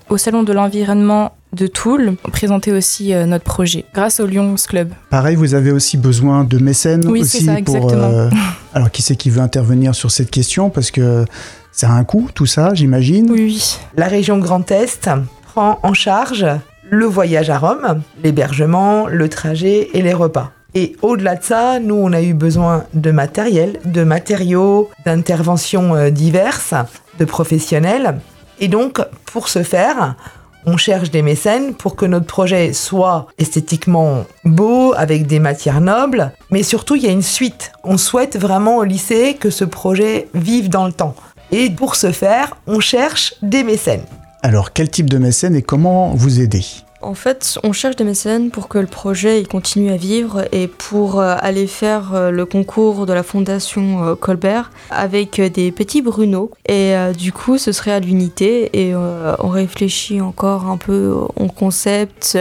au 0.09 0.16
Salon 0.16 0.45
de 0.45 0.52
l'Environnement 0.54 1.33
de 1.57 1.67
Toul, 1.67 2.17
présenter 2.33 2.71
aussi 2.73 3.13
euh, 3.15 3.27
notre 3.27 3.45
projet 3.45 3.85
grâce 3.95 4.21
au 4.21 4.27
Lions 4.27 4.55
Club. 4.69 4.91
Pareil, 5.11 5.35
vous 5.37 5.55
avez 5.55 5.73
aussi 5.73 5.97
besoin 5.97 6.45
de 6.45 6.59
mécènes 6.59 7.07
Oui, 7.07 7.23
aussi 7.23 7.45
ça, 7.45 7.53
pour. 7.65 7.77
exactement. 7.77 8.31
Alors, 8.75 8.91
qui 8.91 9.03
c'est 9.03 9.17
qui 9.17 9.31
veut 9.31 9.41
intervenir 9.41 9.95
sur 9.95 10.11
cette 10.11 10.31
question? 10.31 10.71
Parce 10.71 10.91
que 10.91 11.25
ça 11.73 11.89
a 11.89 11.93
un 11.93 12.05
coût, 12.05 12.29
tout 12.33 12.47
ça, 12.47 12.75
j'imagine. 12.75 13.31
Oui, 13.31 13.45
oui. 13.47 13.79
La 13.97 14.07
région 14.07 14.39
Grand 14.39 14.71
Est 14.71 15.09
prend 15.47 15.79
en 15.83 15.95
charge 15.95 16.47
le 16.89 17.07
voyage 17.07 17.51
à 17.51 17.59
Rome, 17.59 18.03
l'hébergement, 18.23 19.07
le 19.09 19.29
trajet 19.29 19.89
et 19.95 20.03
les 20.03 20.13
repas. 20.15 20.53
Et 20.75 20.95
au-delà 21.01 21.37
de 21.37 21.43
ça, 21.43 21.81
nous, 21.81 21.95
on 21.95 22.13
a 22.13 22.21
eu 22.21 22.35
besoin 22.35 22.85
de 22.93 23.11
matériel, 23.11 23.81
de 23.87 24.05
matériaux, 24.05 24.91
d'interventions 25.07 25.95
euh, 25.95 26.11
diverses, 26.11 26.75
de 27.19 27.25
professionnels. 27.25 28.19
Et 28.61 28.69
donc, 28.69 29.01
pour 29.25 29.49
ce 29.49 29.63
faire, 29.63 30.17
on 30.66 30.76
cherche 30.76 31.11
des 31.11 31.23
mécènes 31.23 31.75
pour 31.75 31.94
que 31.94 32.04
notre 32.04 32.26
projet 32.26 32.73
soit 32.73 33.28
esthétiquement 33.38 34.25
beau, 34.44 34.92
avec 34.96 35.26
des 35.26 35.38
matières 35.38 35.80
nobles. 35.80 36.32
Mais 36.50 36.64
surtout, 36.64 36.96
il 36.96 37.04
y 37.04 37.08
a 37.08 37.12
une 37.12 37.23
suite. 37.23 37.73
On 37.85 37.96
souhaite 37.96 38.37
vraiment 38.37 38.78
au 38.78 38.85
lycée 38.85 39.37
que 39.38 39.50
ce 39.50 39.64
projet 39.64 40.28
vive 40.35 40.68
dans 40.68 40.87
le 40.87 40.92
temps. 40.92 41.14
Et 41.52 41.70
pour 41.70 41.94
ce 41.94 42.11
faire, 42.11 42.56
on 42.66 42.80
cherche 42.80 43.35
des 43.42 43.62
mécènes. 43.62 44.04
Alors, 44.42 44.73
quel 44.73 44.90
type 44.90 45.08
de 45.08 45.18
mécène 45.18 45.54
et 45.54 45.62
comment 45.62 46.14
vous 46.14 46.40
aider? 46.40 46.64
En 47.07 47.15
fait, 47.15 47.57
on 47.63 47.73
cherche 47.73 47.95
des 47.95 48.03
mécènes 48.03 48.51
pour 48.51 48.67
que 48.67 48.79
le 48.79 48.89
projet 48.89 49.45
continue 49.45 49.93
à 49.93 49.97
vivre 49.97 50.45
et 50.51 50.67
pour 50.67 51.21
euh, 51.21 51.37
aller 51.39 51.69
faire 51.69 52.15
euh, 52.15 52.31
le 52.33 52.45
concours 52.47 53.07
de 53.07 53.13
la 53.13 53.23
fondation 53.23 54.05
euh, 54.05 54.15
Colbert 54.17 54.73
avec 54.91 55.41
des 55.41 55.71
petits 55.71 56.03
Bruno. 56.03 56.51
Et 56.69 56.95
du 57.17 57.33
coup, 57.33 57.59
ce 57.59 57.71
serait 57.71 57.93
à 57.93 58.01
l'unité 58.01 58.71
et 58.73 58.95
on 58.97 59.49
réfléchit 59.49 60.21
encore 60.21 60.67
un 60.67 60.79
peu 60.79 61.15
au 61.37 61.47
concept. 61.47 62.37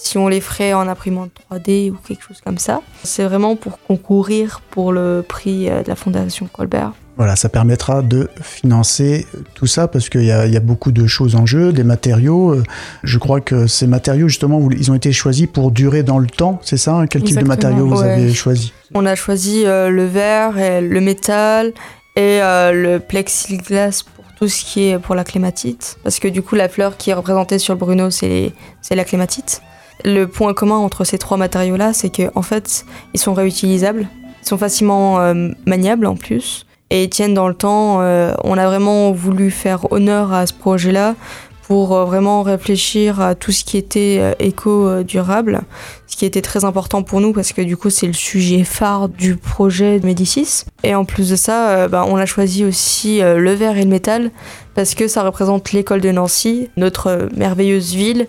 Si 0.00 0.16
on 0.16 0.28
les 0.28 0.40
ferait 0.40 0.72
en 0.74 0.86
imprimante 0.88 1.30
3D 1.50 1.90
ou 1.90 1.96
quelque 2.06 2.22
chose 2.22 2.40
comme 2.44 2.58
ça. 2.58 2.80
C'est 3.04 3.24
vraiment 3.24 3.56
pour 3.56 3.80
concourir 3.82 4.60
pour 4.70 4.92
le 4.92 5.24
prix 5.26 5.68
euh, 5.68 5.82
de 5.82 5.88
la 5.88 5.96
Fondation 5.96 6.48
Colbert. 6.52 6.92
Voilà, 7.16 7.34
ça 7.34 7.48
permettra 7.48 8.00
de 8.02 8.30
financer 8.40 9.26
tout 9.54 9.66
ça 9.66 9.88
parce 9.88 10.08
qu'il 10.08 10.22
y, 10.22 10.30
a- 10.30 10.46
il 10.46 10.52
y 10.52 10.56
a 10.56 10.60
beaucoup 10.60 10.92
de 10.92 11.06
choses 11.08 11.34
en 11.34 11.46
jeu, 11.46 11.72
des 11.72 11.82
matériaux. 11.82 12.52
euh, 12.52 12.62
Je 13.02 13.18
crois 13.18 13.40
que 13.40 13.66
ces 13.66 13.88
matériaux, 13.88 14.28
justement, 14.28 14.60
vous- 14.60 14.70
ils 14.70 14.90
ont 14.92 14.94
été 14.94 15.10
choisis 15.12 15.48
pour 15.52 15.72
durer 15.72 16.04
dans 16.04 16.20
le 16.20 16.28
temps, 16.28 16.60
c'est 16.62 16.76
ça 16.76 16.94
hein 16.94 17.06
Quel 17.08 17.24
type 17.24 17.38
de 17.40 17.44
matériaux 17.44 17.88
vous 17.88 18.00
ouais. 18.02 18.10
avez 18.12 18.32
choisi? 18.32 18.72
On 18.94 19.04
a 19.04 19.16
choisi 19.16 19.64
euh, 19.66 19.90
le 19.90 20.04
verre, 20.06 20.56
et 20.58 20.80
le 20.80 21.00
métal 21.00 21.72
et 22.14 22.38
le 22.40 22.98
plexiglas 22.98 24.02
pour 24.14 24.24
tout 24.36 24.48
ce 24.48 24.64
qui 24.64 24.88
est 24.88 24.98
pour 24.98 25.14
la 25.14 25.24
clématite. 25.24 25.98
Parce 26.04 26.18
que 26.20 26.28
du 26.28 26.42
coup, 26.42 26.54
la 26.56 26.68
fleur 26.68 26.96
qui 26.96 27.10
est 27.10 27.14
représentée 27.14 27.58
sur 27.58 27.74
le 27.74 27.78
Bruno, 27.78 28.10
c'est 28.10 28.52
la 28.90 29.04
clématite. 29.04 29.60
Le 30.04 30.26
point 30.26 30.54
commun 30.54 30.76
entre 30.76 31.04
ces 31.04 31.18
trois 31.18 31.36
matériaux-là, 31.36 31.92
c'est 31.92 32.10
qu'en 32.10 32.30
en 32.36 32.42
fait, 32.42 32.84
ils 33.14 33.20
sont 33.20 33.34
réutilisables, 33.34 34.08
ils 34.42 34.48
sont 34.48 34.58
facilement 34.58 35.20
euh, 35.20 35.48
maniables 35.66 36.06
en 36.06 36.14
plus, 36.14 36.66
et 36.90 37.04
ils 37.04 37.10
tiennent 37.10 37.34
dans 37.34 37.48
le 37.48 37.54
temps. 37.54 38.00
Euh, 38.00 38.32
on 38.44 38.56
a 38.56 38.66
vraiment 38.66 39.12
voulu 39.12 39.50
faire 39.50 39.90
honneur 39.92 40.32
à 40.32 40.46
ce 40.46 40.54
projet-là 40.54 41.16
pour 41.62 41.94
euh, 41.94 42.04
vraiment 42.04 42.42
réfléchir 42.42 43.20
à 43.20 43.34
tout 43.34 43.50
ce 43.50 43.64
qui 43.64 43.76
était 43.76 44.34
éco-durable 44.38 45.62
ce 46.06 46.16
qui 46.16 46.24
était 46.24 46.40
très 46.40 46.64
important 46.64 47.02
pour 47.02 47.20
nous 47.20 47.34
parce 47.34 47.52
que 47.52 47.60
du 47.60 47.76
coup 47.76 47.90
c'est 47.90 48.06
le 48.06 48.14
sujet 48.14 48.64
phare 48.64 49.10
du 49.10 49.36
projet 49.36 50.00
de 50.00 50.06
Médicis. 50.06 50.64
Et 50.82 50.94
en 50.94 51.04
plus 51.04 51.28
de 51.28 51.36
ça, 51.36 51.86
bah, 51.86 52.06
on 52.08 52.16
a 52.16 52.24
choisi 52.24 52.64
aussi 52.64 53.20
le 53.20 53.52
verre 53.52 53.76
et 53.76 53.82
le 53.82 53.90
métal 53.90 54.30
parce 54.74 54.94
que 54.94 55.06
ça 55.06 55.22
représente 55.22 55.72
l'école 55.72 56.00
de 56.00 56.10
Nancy, 56.10 56.70
notre 56.78 57.28
merveilleuse 57.36 57.94
ville 57.94 58.26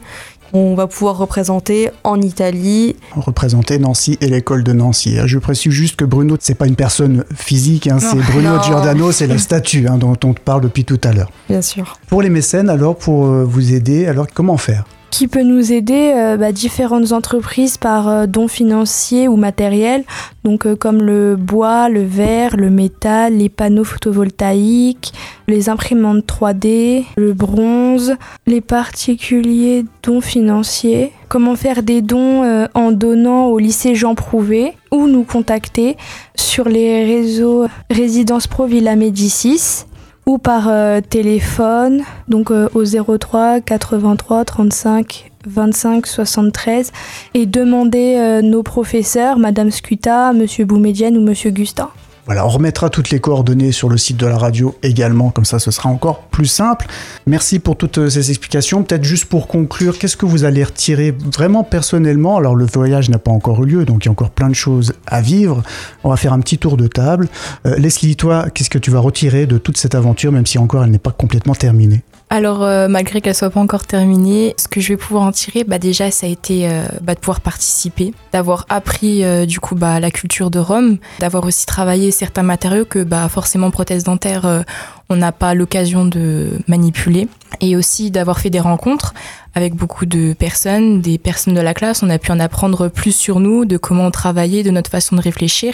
qu'on 0.52 0.76
va 0.76 0.88
pouvoir 0.88 1.18
représenter 1.18 1.90
en 2.04 2.22
Italie. 2.22 2.96
Représenter 3.16 3.80
Nancy 3.80 4.18
et 4.22 4.28
l'école 4.28 4.64
de 4.64 4.74
Nancy. 4.74 5.18
Je 5.26 5.38
précise 5.40 5.72
juste 5.72 5.96
que 5.96 6.06
Bruno, 6.06 6.38
c'est 6.40 6.56
pas 6.56 6.68
une 6.68 6.76
personne 6.76 7.24
physique, 7.36 7.88
hein, 7.88 8.00
c'est. 8.00 8.18
Bruno 8.18 8.56
Non. 8.56 8.64
Giordano, 8.64 9.12
c'est 9.12 9.28
la 9.28 9.38
statue 9.38 9.88
hein, 9.88 9.98
dont 9.98 10.18
on 10.24 10.34
te 10.34 10.42
parle 10.42 10.62
depuis 10.62 10.86
tout 10.86 11.00
à 11.04 11.14
l'heure. 11.14 11.30
Bien 11.50 11.62
sûr. 11.62 11.98
Pour 12.08 12.22
les 12.22 12.30
mécènes, 12.30 12.70
alors, 12.70 12.96
pour 12.96 13.26
euh, 13.26 13.44
vous 13.44 13.74
aider, 13.74 14.06
alors 14.08 14.28
comment 14.34 14.58
faire? 14.58 14.86
Qui 15.12 15.28
peut 15.28 15.44
nous 15.44 15.72
aider 15.74 16.14
Euh, 16.16 16.38
bah, 16.38 16.52
Différentes 16.52 17.12
entreprises 17.12 17.78
par 17.78 18.08
euh, 18.08 18.26
dons 18.26 18.48
financiers 18.48 19.28
ou 19.28 19.36
matériels, 19.36 20.04
donc 20.44 20.66
euh, 20.66 20.76
comme 20.76 21.02
le 21.02 21.36
bois, 21.36 21.90
le 21.90 22.04
verre, 22.04 22.58
le 22.58 22.70
métal, 22.70 23.38
les 23.38 23.50
panneaux 23.50 23.84
photovoltaïques, 23.84 25.14
les 25.48 25.70
imprimantes 25.70 26.26
3D, 26.26 27.06
le 27.18 27.34
bronze, 27.34 28.16
les 28.48 28.62
particuliers 28.62 29.86
dons 30.04 30.22
financiers. 30.22 31.12
Comment 31.28 31.56
faire 31.56 31.84
des 31.84 32.02
dons 32.02 32.44
en 32.74 32.92
donnant 32.92 33.48
au 33.48 33.60
lycée 33.60 33.94
Jean 33.94 34.16
Prouvé 34.16 34.74
ou 34.92 35.08
nous 35.08 35.24
contacter 35.24 35.96
sur 36.36 36.68
les 36.68 37.06
réseaux 37.06 37.68
Résidence 37.92 38.48
Pro 38.48 38.66
Villa 38.66 38.96
Médicis 38.96 39.86
ou 40.30 40.38
par 40.38 40.68
euh, 40.70 41.02
téléphone, 41.02 42.04
donc 42.28 42.52
euh, 42.52 42.70
au 42.76 42.84
03 42.86 43.62
83 43.62 44.46
35 44.46 45.32
25 45.48 46.06
73, 46.06 46.92
et 47.34 47.48
demander 47.48 48.18
euh, 48.20 48.44
nos 48.44 48.62
professeurs, 48.62 49.40
Madame 49.40 49.72
Scuta, 49.72 50.32
Monsieur 50.34 50.66
Boumedienne 50.66 51.18
ou 51.18 51.22
Monsieur 51.22 51.50
Gustin. 51.50 51.90
On 52.32 52.48
remettra 52.48 52.90
toutes 52.90 53.10
les 53.10 53.20
coordonnées 53.20 53.72
sur 53.72 53.90
le 53.90 53.98
site 53.98 54.18
de 54.18 54.28
la 54.28 54.38
radio 54.38 54.76
également, 54.84 55.32
comme 55.32 55.46
ça 55.46 55.58
ce 55.58 55.72
sera 55.72 55.90
encore 55.90 56.22
plus 56.22 56.46
simple. 56.46 56.86
Merci 57.26 57.58
pour 57.58 57.76
toutes 57.76 57.98
euh, 57.98 58.10
ces 58.10 58.30
explications. 58.30 58.84
Peut-être 58.84 59.04
juste 59.04 59.26
pour 59.26 59.48
conclure, 59.48 59.98
qu'est-ce 59.98 60.16
que 60.16 60.28
vous 60.28 60.44
allez 60.44 60.64
retirer 60.64 61.12
vraiment 61.12 61.64
personnellement? 61.64 62.38
Alors 62.38 62.56
le 62.56 62.66
voyage 62.66 63.10
n'a 63.10 63.18
pas 63.18 63.32
encore 63.32 63.64
eu 63.64 63.68
lieu, 63.68 63.86
donc 63.86 64.06
il 64.06 64.08
y 64.08 64.10
a 64.10 64.12
encore 64.12 64.30
plein 64.30 64.50
de 64.50 64.54
choses 64.54 64.94
à 65.08 65.22
vivre. 65.22 65.64
On 66.04 66.10
va 66.10 66.18
faire 66.18 66.34
un 66.34 66.40
petit 66.40 66.60
tour 66.60 66.78
de 66.78 66.88
table. 66.88 67.28
Euh, 67.66 67.76
Leslie, 67.78 68.16
toi, 68.16 68.46
qu'est-ce 68.54 68.70
que 68.70 68.78
tu 68.78 68.92
vas 68.92 69.00
retirer 69.00 69.48
de 69.48 69.58
toute 69.58 69.78
cette 69.78 69.96
aventure, 69.96 70.32
même 70.32 70.46
si 70.46 70.60
encore 70.60 70.84
elle 70.84 70.92
n'est 70.92 71.00
pas 71.00 71.12
complètement 71.12 71.56
terminée? 71.56 72.04
Alors, 72.32 72.64
euh, 72.64 72.88
malgré 72.88 73.22
qu'elle 73.22 73.34
soit 73.34 73.50
pas 73.50 73.60
encore 73.60 73.86
terminée, 73.88 74.54
ce 74.58 74.68
que 74.68 74.80
je 74.80 74.90
vais 74.90 74.98
pouvoir 74.98 75.24
en 75.24 75.32
tirer, 75.32 75.64
bah, 75.64 75.80
déjà, 75.80 76.12
ça 76.12 76.28
a 76.28 76.30
été 76.30 76.70
euh, 76.70 76.84
bah, 77.02 77.16
de 77.16 77.20
pouvoir 77.20 77.42
participer, 77.42 78.14
d'avoir 78.32 78.68
appris 78.70 79.24
euh, 79.24 79.48
du 79.48 79.60
coup 79.60 79.74
bah, 79.74 80.00
la 80.00 80.12
culture 80.12 80.52
de 80.52 80.60
Rome, 80.60 80.98
d'avoir 81.18 81.44
aussi 81.46 81.66
travaillé 81.66 82.12
certains 82.12 82.44
matériaux 82.44 82.86
que 82.86 83.04
bah, 83.04 83.28
forcément 83.30 83.72
prothèse 83.72 84.04
dentaire, 84.04 84.46
euh, 84.46 84.62
on 85.10 85.16
n'a 85.16 85.32
pas 85.32 85.54
l'occasion 85.56 86.06
de 86.06 86.52
manipuler, 86.68 87.28
et 87.62 87.76
aussi 87.76 88.12
d'avoir 88.12 88.40
fait 88.40 88.50
des 88.50 88.60
rencontres 88.60 89.14
avec 89.56 89.74
beaucoup 89.74 90.06
de 90.06 90.34
personnes, 90.34 91.02
des 91.02 91.18
personnes 91.18 91.56
de 91.56 91.62
la 91.62 91.74
classe. 91.74 92.04
On 92.04 92.10
a 92.10 92.20
pu 92.20 92.32
en 92.32 92.40
apprendre 92.40 92.88
plus 92.88 93.16
sur 93.16 93.40
nous, 93.40 93.66
de 93.66 93.78
comment 93.78 94.06
on 94.06 94.12
travaillait, 94.12 94.62
de 94.62 94.70
notre 94.70 94.92
façon 94.92 95.16
de 95.16 95.22
réfléchir, 95.22 95.74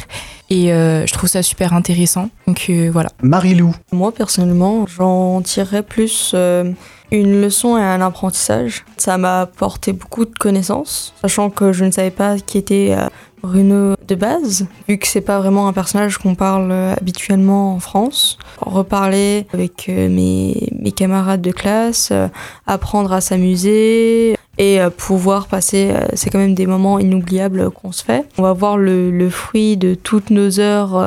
et 0.50 0.72
euh, 0.72 1.06
je 1.06 1.14
trouve 1.14 1.30
ça 1.30 1.44
super 1.44 1.74
intéressant. 1.74 2.30
Donc 2.48 2.68
euh, 2.70 2.90
voilà. 2.92 3.10
Marie-Lou, 3.22 3.76
Moi 3.92 4.14
personnellement, 4.14 4.86
j'en 4.88 5.42
tirerais 5.42 5.84
plus 5.84 6.32
euh, 6.34 6.72
une 7.12 7.42
leçon 7.42 7.78
et 7.78 7.84
un 7.84 8.02
apprentissage. 8.02 8.86
Ça 8.98 9.18
m'a 9.18 9.42
apporté 9.42 9.92
beaucoup 9.92 10.26
de 10.26 10.34
connaissances, 10.40 11.14
sachant 11.22 11.50
que 11.50 11.74
je 11.74 11.84
ne 11.84 11.92
savais 11.92 12.12
pas 12.12 12.38
qui 12.40 12.58
était 12.58 12.96
euh, 12.98 13.08
Bruno 13.46 13.96
de 14.08 14.16
base, 14.16 14.68
vu 14.88 14.98
que 14.98 15.08
c'est 15.08 15.22
pas 15.22 15.40
vraiment 15.40 15.68
un 15.68 15.74
personnage 15.74 16.18
qu'on 16.18 16.36
parle 16.36 16.72
euh, 16.72 16.94
habituellement 17.00 17.76
en 17.76 17.80
France. 17.80 18.38
Reparler 18.60 19.46
avec 19.54 19.88
euh, 19.90 20.10
mes, 20.10 20.92
camarades 20.92 21.42
de 21.42 21.52
classe, 21.52 22.10
euh, 22.12 22.28
apprendre 22.68 23.14
à 23.14 23.22
s'amuser 23.22 24.36
et 24.58 24.80
pouvoir 24.96 25.48
passer, 25.48 25.94
c'est 26.14 26.30
quand 26.30 26.40
même 26.40 26.56
des 26.56 26.66
moments 26.66 26.98
inoubliables 26.98 27.72
qu'on 27.72 27.92
se 27.92 28.02
fait. 28.02 28.24
On 28.38 28.42
va 28.42 28.54
voir 28.54 28.78
le, 28.78 29.30
fruit 29.30 29.76
de 29.76 29.96
toutes 29.96 30.30
nos 30.30 30.62
heures 30.62 30.98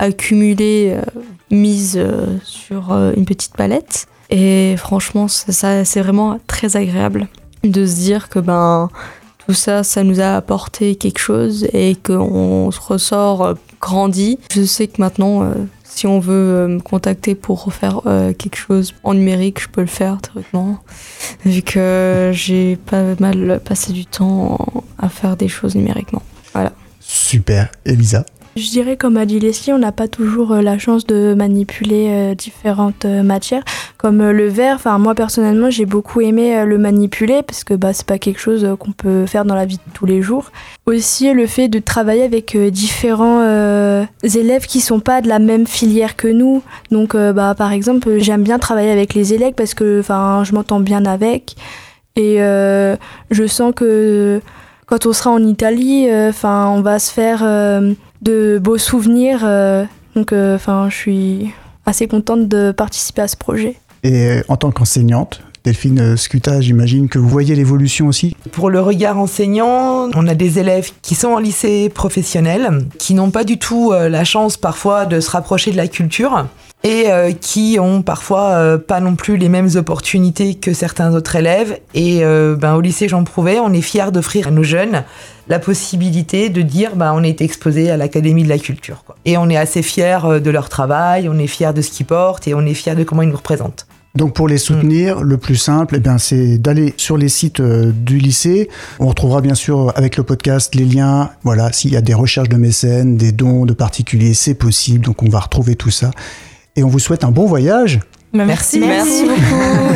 accumulées, 0.00 0.96
mises 1.52 2.04
sur 2.42 2.92
une 3.16 3.24
petite 3.24 3.56
palette. 3.56 4.08
Et 4.28 4.74
franchement, 4.76 5.28
ça- 5.28 5.84
c'est 5.84 6.00
vraiment 6.00 6.40
très 6.48 6.76
agréable 6.76 7.28
de 7.62 7.86
se 7.86 7.94
dire 7.94 8.28
que 8.28 8.40
ben 8.40 8.88
tout 9.50 9.54
ça, 9.54 9.82
ça 9.82 10.04
nous 10.04 10.20
a 10.20 10.36
apporté 10.36 10.94
quelque 10.94 11.18
chose 11.18 11.66
et 11.72 11.96
qu'on 11.96 12.70
se 12.70 12.78
ressort 12.80 13.42
euh, 13.42 13.54
grandi. 13.80 14.38
Je 14.54 14.62
sais 14.62 14.86
que 14.86 15.02
maintenant, 15.02 15.42
euh, 15.42 15.54
si 15.82 16.06
on 16.06 16.20
veut 16.20 16.32
euh, 16.34 16.68
me 16.68 16.78
contacter 16.78 17.34
pour 17.34 17.64
refaire 17.64 18.02
quelque 18.38 18.54
chose 18.54 18.94
en 19.02 19.14
numérique, 19.14 19.60
je 19.60 19.66
peux 19.66 19.80
le 19.80 19.88
faire 19.88 20.18
théoriquement, 20.20 20.78
vu 21.44 21.62
que 21.62 22.30
j'ai 22.32 22.76
pas 22.76 23.02
mal 23.18 23.60
passé 23.64 23.92
du 23.92 24.06
temps 24.06 24.84
à 25.00 25.08
faire 25.08 25.36
des 25.36 25.48
choses 25.48 25.74
numériquement. 25.74 26.22
super. 27.00 27.72
Elisa, 27.84 28.24
Je 28.56 28.68
dirais, 28.68 28.96
comme 28.96 29.16
a 29.16 29.26
dit 29.26 29.38
Leslie, 29.38 29.72
on 29.72 29.78
n'a 29.78 29.92
pas 29.92 30.08
toujours 30.08 30.52
euh, 30.52 30.60
la 30.60 30.76
chance 30.76 31.06
de 31.06 31.34
manipuler 31.34 32.08
euh, 32.08 32.34
différentes 32.34 33.04
euh, 33.04 33.22
matières, 33.22 33.62
comme 33.96 34.28
le 34.28 34.48
verre. 34.48 34.74
Enfin, 34.74 34.98
moi 34.98 35.14
personnellement, 35.14 35.70
j'ai 35.70 35.86
beaucoup 35.86 36.20
aimé 36.20 36.64
le 36.64 36.76
manipuler 36.76 37.42
parce 37.42 37.62
que 37.62 37.74
bah, 37.74 37.92
c'est 37.92 38.06
pas 38.06 38.18
quelque 38.18 38.40
chose 38.40 38.66
qu'on 38.80 38.90
peut 38.90 39.24
faire 39.26 39.44
dans 39.44 39.54
la 39.54 39.66
vie 39.66 39.76
de 39.76 39.92
tous 39.94 40.04
les 40.04 40.20
jours. 40.20 40.50
Aussi, 40.86 41.32
le 41.32 41.46
fait 41.46 41.68
de 41.68 41.78
travailler 41.78 42.24
avec 42.24 42.56
différents 42.56 43.40
élèves 44.22 44.66
qui 44.66 44.80
sont 44.80 45.00
pas 45.00 45.20
de 45.20 45.28
la 45.28 45.38
même 45.38 45.66
filière 45.66 46.16
que 46.16 46.28
nous. 46.28 46.62
Donc, 46.90 47.14
bah, 47.14 47.54
par 47.56 47.72
exemple, 47.72 48.18
j'aime 48.18 48.42
bien 48.42 48.58
travailler 48.58 48.90
avec 48.90 49.14
les 49.14 49.34
élèves 49.34 49.52
parce 49.54 49.74
que, 49.74 50.00
enfin, 50.00 50.42
je 50.44 50.54
m'entends 50.54 50.80
bien 50.80 51.04
avec. 51.04 51.54
Et 52.16 52.38
je 52.38 53.46
sens 53.46 53.72
que 53.76 54.40
quand 54.86 55.06
on 55.06 55.12
sera 55.12 55.30
en 55.30 55.44
Italie, 55.44 56.08
enfin, 56.10 56.68
on 56.68 56.80
va 56.80 56.98
se 56.98 57.12
faire 57.12 57.44
de 58.22 58.58
beaux 58.58 58.78
souvenirs. 58.78 59.40
donc, 60.14 60.32
enfin, 60.32 60.88
je 60.90 60.96
suis 60.96 61.54
assez 61.86 62.06
contente 62.08 62.48
de 62.48 62.72
participer 62.72 63.22
à 63.22 63.28
ce 63.28 63.36
projet. 63.36 63.76
Et 64.02 64.40
en 64.48 64.56
tant 64.56 64.70
qu'enseignante, 64.70 65.42
Delphine 65.62 66.16
Scuta, 66.16 66.62
j'imagine 66.62 67.10
que 67.10 67.18
vous 67.18 67.28
voyez 67.28 67.54
l'évolution 67.54 68.06
aussi 68.06 68.34
Pour 68.50 68.70
le 68.70 68.80
regard 68.80 69.18
enseignant, 69.18 70.08
on 70.14 70.26
a 70.26 70.34
des 70.34 70.58
élèves 70.58 70.90
qui 71.02 71.14
sont 71.14 71.28
en 71.28 71.38
lycée 71.38 71.90
professionnel, 71.90 72.86
qui 72.98 73.12
n'ont 73.12 73.30
pas 73.30 73.44
du 73.44 73.58
tout 73.58 73.92
euh, 73.92 74.08
la 74.08 74.24
chance 74.24 74.56
parfois 74.56 75.04
de 75.04 75.20
se 75.20 75.30
rapprocher 75.30 75.70
de 75.70 75.76
la 75.76 75.86
culture 75.86 76.46
et 76.82 77.08
euh, 77.08 77.32
qui 77.32 77.76
ont 77.78 78.00
parfois 78.00 78.52
euh, 78.52 78.78
pas 78.78 79.00
non 79.00 79.16
plus 79.16 79.36
les 79.36 79.50
mêmes 79.50 79.68
opportunités 79.74 80.54
que 80.54 80.72
certains 80.72 81.14
autres 81.14 81.36
élèves. 81.36 81.78
Et 81.92 82.20
ben, 82.20 82.74
au 82.74 82.80
lycée 82.80 83.08
Jean 83.08 83.24
Prouvé, 83.24 83.60
on 83.60 83.74
est 83.74 83.82
fiers 83.82 84.12
d'offrir 84.12 84.48
à 84.48 84.50
nos 84.50 84.62
jeunes 84.62 85.04
la 85.48 85.58
possibilité 85.58 86.48
de 86.48 86.62
dire 86.62 86.96
ben, 86.96 87.12
on 87.14 87.22
est 87.22 87.42
exposé 87.42 87.90
à 87.90 87.98
l'Académie 87.98 88.44
de 88.44 88.48
la 88.48 88.58
culture. 88.58 89.04
Et 89.26 89.36
on 89.36 89.50
est 89.50 89.58
assez 89.58 89.82
fiers 89.82 90.40
de 90.42 90.50
leur 90.50 90.70
travail, 90.70 91.28
on 91.28 91.38
est 91.38 91.46
fiers 91.46 91.74
de 91.74 91.82
ce 91.82 91.90
qu'ils 91.90 92.06
portent 92.06 92.48
et 92.48 92.54
on 92.54 92.64
est 92.64 92.72
fiers 92.72 92.94
de 92.94 93.04
comment 93.04 93.20
ils 93.20 93.28
nous 93.28 93.36
représentent. 93.36 93.86
Donc 94.14 94.34
pour 94.34 94.48
les 94.48 94.58
soutenir, 94.58 95.22
le 95.22 95.36
plus 95.36 95.56
simple, 95.56 95.94
eh 95.96 96.00
bien, 96.00 96.18
c'est 96.18 96.58
d'aller 96.58 96.94
sur 96.96 97.16
les 97.16 97.28
sites 97.28 97.60
euh, 97.60 97.92
du 97.92 98.18
lycée. 98.18 98.68
On 98.98 99.06
retrouvera 99.06 99.40
bien 99.40 99.54
sûr 99.54 99.92
avec 99.94 100.16
le 100.16 100.24
podcast 100.24 100.74
les 100.74 100.84
liens. 100.84 101.30
Voilà, 101.44 101.72
s'il 101.72 101.92
y 101.92 101.96
a 101.96 102.00
des 102.00 102.14
recherches 102.14 102.48
de 102.48 102.56
mécènes, 102.56 103.16
des 103.16 103.30
dons 103.30 103.66
de 103.66 103.72
particuliers, 103.72 104.34
c'est 104.34 104.54
possible. 104.54 105.04
Donc 105.04 105.22
on 105.22 105.28
va 105.28 105.38
retrouver 105.38 105.76
tout 105.76 105.90
ça. 105.90 106.10
Et 106.74 106.82
on 106.82 106.88
vous 106.88 106.98
souhaite 106.98 107.24
un 107.24 107.30
bon 107.30 107.46
voyage. 107.46 108.00
Merci, 108.32 108.80
merci, 108.80 109.24
beaucoup. 109.24 109.94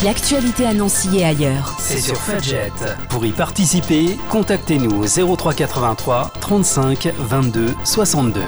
L'actualité 0.04 0.66
à 0.66 0.74
Nancy 0.74 1.08
et 1.18 1.24
ailleurs. 1.24 1.76
C'est 1.80 2.00
sur 2.00 2.16
Fudget. 2.16 2.70
Pour 3.08 3.24
y 3.24 3.30
participer, 3.30 4.16
contactez-nous 4.30 5.02
au 5.02 5.36
0383 5.36 6.32
35 6.40 7.12
22 7.18 7.74
62. 7.84 8.40